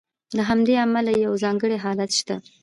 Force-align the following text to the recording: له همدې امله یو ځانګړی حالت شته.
له 0.37 0.43
همدې 0.49 0.75
امله 0.85 1.11
یو 1.25 1.33
ځانګړی 1.43 1.77
حالت 1.83 2.11
شته. 2.19 2.35